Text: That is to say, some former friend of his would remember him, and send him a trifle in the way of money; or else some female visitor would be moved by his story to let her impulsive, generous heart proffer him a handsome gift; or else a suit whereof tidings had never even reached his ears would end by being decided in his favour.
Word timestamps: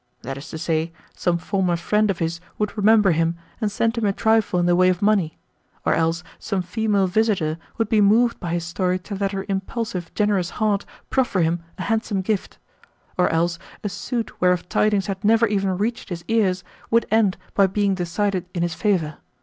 That 0.23 0.35
is 0.35 0.49
to 0.49 0.57
say, 0.57 0.91
some 1.13 1.37
former 1.37 1.75
friend 1.77 2.09
of 2.09 2.17
his 2.17 2.39
would 2.57 2.75
remember 2.75 3.11
him, 3.11 3.35
and 3.61 3.71
send 3.71 3.99
him 3.99 4.05
a 4.07 4.11
trifle 4.11 4.59
in 4.59 4.65
the 4.65 4.75
way 4.75 4.89
of 4.89 4.99
money; 5.03 5.37
or 5.85 5.93
else 5.93 6.23
some 6.39 6.63
female 6.63 7.05
visitor 7.05 7.59
would 7.77 7.87
be 7.87 8.01
moved 8.01 8.39
by 8.39 8.53
his 8.53 8.63
story 8.65 8.97
to 8.97 9.13
let 9.13 9.31
her 9.31 9.45
impulsive, 9.47 10.11
generous 10.15 10.49
heart 10.57 10.87
proffer 11.11 11.41
him 11.41 11.61
a 11.77 11.83
handsome 11.83 12.21
gift; 12.23 12.57
or 13.15 13.29
else 13.29 13.59
a 13.83 13.89
suit 13.89 14.41
whereof 14.41 14.67
tidings 14.67 15.05
had 15.05 15.23
never 15.23 15.45
even 15.45 15.77
reached 15.77 16.09
his 16.09 16.25
ears 16.27 16.63
would 16.89 17.05
end 17.11 17.37
by 17.53 17.67
being 17.67 17.93
decided 17.93 18.47
in 18.55 18.63
his 18.63 18.73
favour. 18.73 19.17